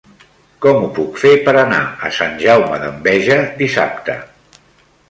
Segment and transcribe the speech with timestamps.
[0.65, 4.19] Com ho puc fer per anar a Sant Jaume d'Enveja dissabte?